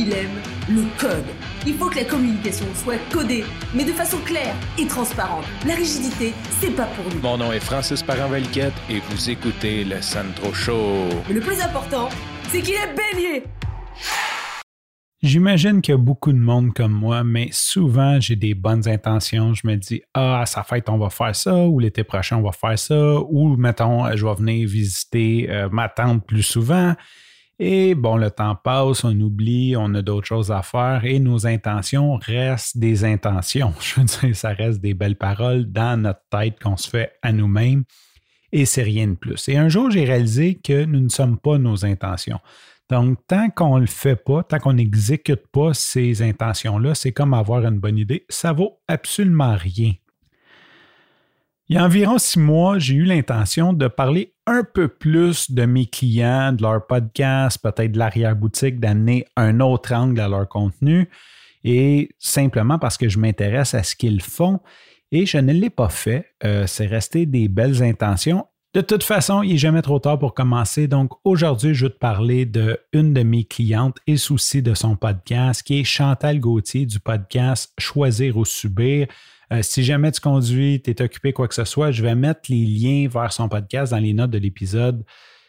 [0.00, 1.26] il aime le code.
[1.66, 5.44] Il faut que la communication soit codée, mais de façon claire et transparente.
[5.66, 7.20] La rigidité, c'est pas pour nous.
[7.20, 11.08] Mon nom est Francis parent et vous écoutez le Sandro Show.
[11.28, 12.08] Mais le plus important,
[12.48, 13.44] c'est qu'il est bélier.
[15.22, 19.52] J'imagine qu'il y a beaucoup de monde comme moi, mais souvent j'ai des bonnes intentions.
[19.52, 22.42] Je me dis, ah, à sa fête, on va faire ça, ou l'été prochain, on
[22.42, 26.94] va faire ça, ou mettons, je vais venir visiter euh, ma tante plus souvent.
[27.62, 31.46] Et bon, le temps passe, on oublie, on a d'autres choses à faire et nos
[31.46, 33.74] intentions restent des intentions.
[33.80, 37.32] Je veux dire, ça reste des belles paroles dans notre tête qu'on se fait à
[37.32, 37.84] nous-mêmes
[38.50, 39.46] et c'est rien de plus.
[39.50, 42.40] Et un jour, j'ai réalisé que nous ne sommes pas nos intentions.
[42.88, 47.34] Donc, tant qu'on ne le fait pas, tant qu'on n'exécute pas ces intentions-là, c'est comme
[47.34, 48.24] avoir une bonne idée.
[48.30, 49.92] Ça vaut absolument rien.
[51.70, 55.66] Il y a environ six mois, j'ai eu l'intention de parler un peu plus de
[55.66, 61.08] mes clients, de leur podcast, peut-être de l'arrière-boutique, d'amener un autre angle à leur contenu,
[61.62, 64.58] et simplement parce que je m'intéresse à ce qu'ils font.
[65.12, 66.32] Et je ne l'ai pas fait.
[66.42, 68.46] Euh, c'est resté des belles intentions.
[68.72, 70.86] De toute façon, il n'est jamais trop tard pour commencer.
[70.86, 75.64] Donc aujourd'hui, je vais te parler d'une de mes clientes et soucis de son podcast,
[75.64, 79.08] qui est Chantal Gauthier du podcast Choisir ou Subir.
[79.52, 82.42] Euh, si jamais tu conduis, tu es occupé, quoi que ce soit, je vais mettre
[82.48, 85.04] les liens vers son podcast dans les notes de l'épisode.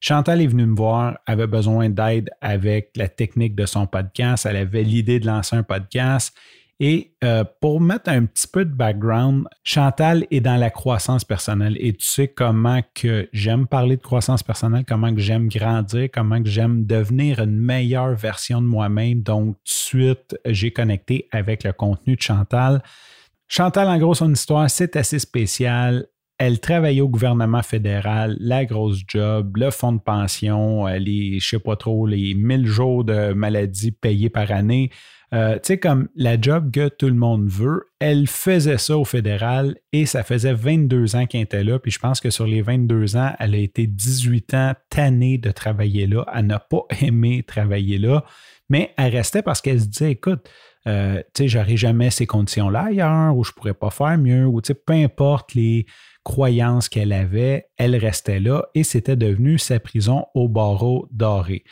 [0.00, 4.44] Chantal est venue me voir, avait besoin d'aide avec la technique de son podcast.
[4.44, 6.36] Elle avait l'idée de lancer un podcast.
[6.80, 11.76] Et euh, pour mettre un petit peu de background, Chantal est dans la croissance personnelle
[11.78, 16.42] et tu sais comment que j'aime parler de croissance personnelle, comment que j'aime grandir, comment
[16.42, 19.22] que j'aime devenir une meilleure version de moi-même.
[19.22, 22.82] Donc, de suite, j'ai connecté avec le contenu de Chantal.
[23.46, 26.06] Chantal, en gros, son histoire, c'est assez spécial.
[26.38, 31.58] Elle travaillait au gouvernement fédéral, la grosse job, le fonds de pension, les, je sais
[31.58, 34.90] pas trop, les 1000 jours de maladie payés par année.
[35.34, 39.04] Euh, tu sais, comme la job que tout le monde veut, elle faisait ça au
[39.04, 41.80] fédéral et ça faisait 22 ans qu'elle était là.
[41.80, 45.50] Puis je pense que sur les 22 ans, elle a été 18 ans tannée de
[45.50, 46.24] travailler là.
[46.32, 48.24] Elle n'a pas aimé travailler là,
[48.68, 50.48] mais elle restait parce qu'elle se disait, écoute,
[50.86, 54.60] euh, tu sais, j'aurais jamais ces conditions-là ailleurs, ou je pourrais pas faire mieux, ou
[54.60, 55.86] tu peu importe les
[56.24, 61.64] croyances qu'elle avait, elle restait là et c'était devenu sa prison au barreau doré.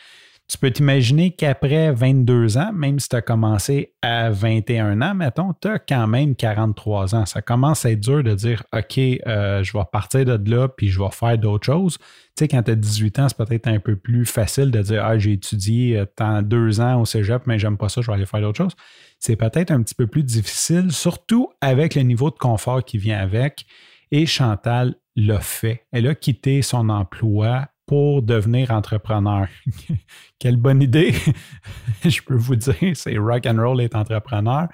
[0.53, 5.51] Tu peux t'imaginer qu'après 22 ans, même si tu as commencé à 21 ans, mettons,
[5.59, 7.25] tu as quand même 43 ans.
[7.25, 10.89] Ça commence à être dur de dire OK, euh, je vais partir de là puis
[10.89, 11.97] je vais faire d'autres choses.
[11.97, 12.05] Tu
[12.37, 15.17] sais, quand tu as 18 ans, c'est peut-être un peu plus facile de dire Ah,
[15.17, 18.27] j'ai étudié euh, tant deux ans au cégep, mais j'aime pas ça, je vais aller
[18.27, 18.75] faire d'autres choses.
[19.17, 23.17] C'est peut-être un petit peu plus difficile, surtout avec le niveau de confort qui vient
[23.17, 23.65] avec.
[24.11, 25.87] Et Chantal l'a fait.
[25.91, 29.47] Elle a quitté son emploi pour devenir entrepreneur.
[30.39, 31.13] Quelle bonne idée!
[32.03, 34.67] Je peux vous dire, c'est rock and roll être entrepreneur.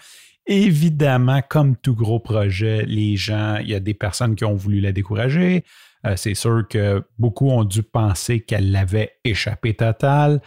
[0.46, 4.80] Évidemment, comme tout gros projet, les gens, il y a des personnes qui ont voulu
[4.80, 5.64] la décourager.
[6.06, 10.42] Euh, c'est sûr que beaucoup ont dû penser qu'elle l'avait échappé total.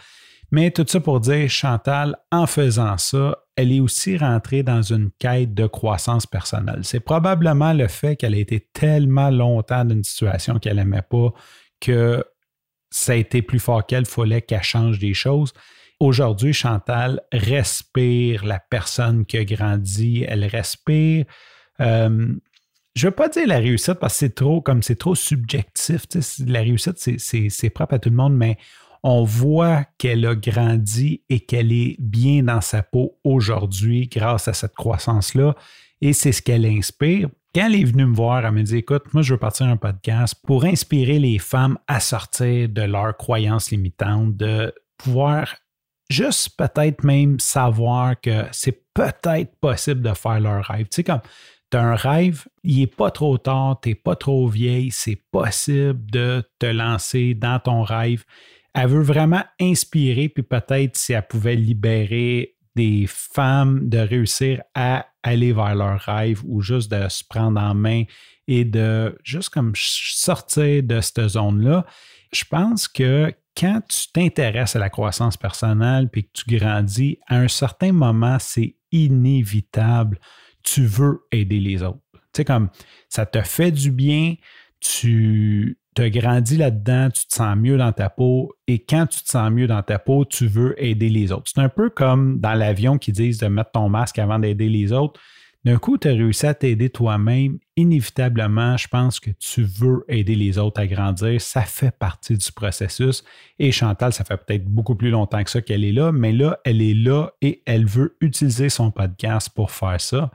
[0.51, 5.09] Mais tout ça pour dire, Chantal, en faisant ça, elle est aussi rentrée dans une
[5.19, 6.81] quête de croissance personnelle.
[6.83, 11.33] C'est probablement le fait qu'elle a été tellement longtemps dans une situation qu'elle n'aimait pas
[11.79, 12.23] que
[12.93, 15.51] ça a été plus fort qu'elle, il fallait qu'elle change des choses.
[15.99, 21.25] Aujourd'hui, Chantal respire la personne qui a grandi, elle respire.
[21.81, 22.35] Euh,
[22.95, 26.03] je ne veux pas dire la réussite parce que c'est trop comme c'est trop subjectif.
[26.45, 28.57] La réussite, c'est propre à tout le monde, mais
[29.01, 34.53] on voit qu'elle a grandi et qu'elle est bien dans sa peau aujourd'hui grâce à
[34.53, 35.55] cette croissance-là.
[36.01, 37.29] Et c'est ce qu'elle inspire.
[37.55, 39.77] Quand elle est venue me voir, elle me dit Écoute, moi, je veux partir un
[39.77, 45.55] podcast pour inspirer les femmes à sortir de leurs croyances limitantes, de pouvoir
[46.09, 50.87] juste peut-être même savoir que c'est peut-être possible de faire leur rêve.
[50.87, 51.21] Tu sais, comme
[51.69, 55.21] tu as un rêve, il n'est pas trop tard, tu n'es pas trop vieille, c'est
[55.31, 58.23] possible de te lancer dans ton rêve.
[58.73, 65.05] Elle veut vraiment inspirer, puis peut-être si elle pouvait libérer des femmes de réussir à
[65.23, 68.03] aller vers leur rêve ou juste de se prendre en main
[68.47, 71.85] et de juste comme sortir de cette zone-là.
[72.33, 77.37] Je pense que quand tu t'intéresses à la croissance personnelle puis que tu grandis, à
[77.37, 80.19] un certain moment, c'est inévitable.
[80.63, 81.99] Tu veux aider les autres.
[82.13, 82.69] Tu sais, comme
[83.09, 84.35] ça te fait du bien,
[84.79, 89.21] tu tu as grandi là-dedans, tu te sens mieux dans ta peau et quand tu
[89.21, 91.51] te sens mieux dans ta peau, tu veux aider les autres.
[91.53, 94.91] C'est un peu comme dans l'avion qui disent de mettre ton masque avant d'aider les
[94.91, 95.19] autres.
[95.65, 97.57] d'un coup, tu as réussi à t'aider toi-même.
[97.77, 101.39] Inévitablement, je pense que tu veux aider les autres à grandir.
[101.39, 103.23] Ça fait partie du processus.
[103.59, 106.59] Et Chantal, ça fait peut-être beaucoup plus longtemps que ça qu'elle est là, mais là,
[106.65, 110.31] elle est là et elle veut utiliser son podcast pour faire ça.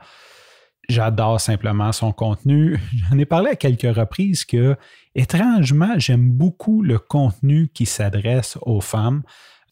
[0.89, 2.79] J'adore simplement son contenu.
[3.09, 4.75] J'en ai parlé à quelques reprises que,
[5.13, 9.21] étrangement, j'aime beaucoup le contenu qui s'adresse aux femmes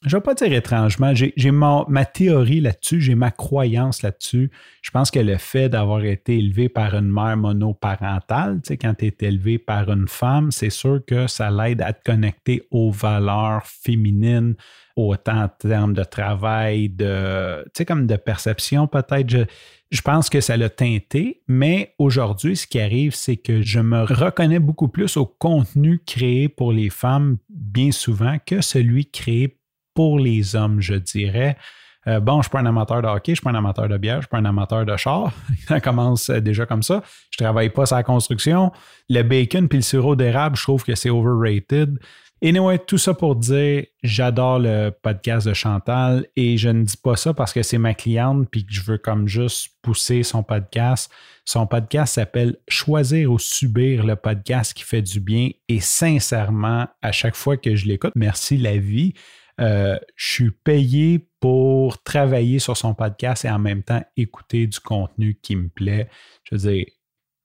[0.08, 4.52] je ne vais pas dire étrangement, j'ai ma, théorie là-dessus, j'ai ma croyance là-dessus.
[4.82, 8.94] Je pense que le fait d'avoir été élevé par une mère monoparentale, tu sais, quand
[8.96, 12.92] tu es élevé par une femme, c'est sûr que ça l'aide à te connecter aux
[12.92, 14.56] valeurs féminines,
[14.96, 19.30] autant en termes de travail, de, tu sais, comme de perception peut-être.
[19.30, 19.46] Je,
[19.90, 24.04] je pense que ça l'a teinté, mais aujourd'hui, ce qui arrive, c'est que je me
[24.04, 29.58] reconnais beaucoup plus au contenu créé pour les femmes bien souvent que celui créé
[29.98, 31.58] pour les hommes, je dirais.
[32.06, 33.56] Euh, bon, je ne suis pas un amateur de hockey, je ne suis pas un
[33.56, 35.32] amateur de bière, je ne suis pas un amateur de char.
[35.68, 37.02] ça commence euh, déjà comme ça.
[37.32, 38.72] Je ne travaille pas sur la construction.
[39.10, 41.98] Le bacon puis le sirop d'érable, je trouve que c'est overrated.
[42.44, 47.16] Anyway, tout ça pour dire, j'adore le podcast de Chantal et je ne dis pas
[47.16, 51.12] ça parce que c'est ma cliente puis que je veux comme juste pousser son podcast.
[51.46, 57.12] Son podcast s'appelle Choisir ou subir le podcast qui fait du bien et sincèrement, à
[57.12, 59.16] chaque fois que je l'écoute, merci la vie.
[59.60, 64.80] Euh, je suis payé pour travailler sur son podcast et en même temps écouter du
[64.80, 66.08] contenu qui me plaît.
[66.44, 66.86] Je veux dire,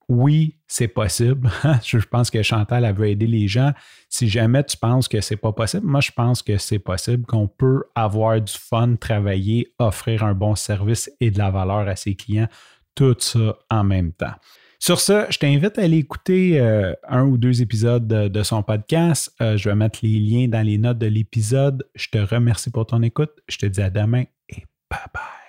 [0.08, 1.50] oui, c'est possible.
[1.84, 3.72] je pense que Chantal, veut aider les gens.
[4.08, 7.48] Si jamais tu penses que c'est pas possible, moi, je pense que c'est possible, qu'on
[7.48, 12.14] peut avoir du fun, travailler, offrir un bon service et de la valeur à ses
[12.14, 12.48] clients,
[12.94, 14.34] tout ça en même temps.
[14.82, 19.32] Sur ce, je t'invite à aller écouter euh, un ou deux épisodes de, son podcast.
[19.40, 21.88] Euh, je vais mettre les liens dans les notes de l'épisode.
[21.94, 23.30] Je te remercie pour ton écoute.
[23.48, 25.41] Je te dis à demain et bye bye.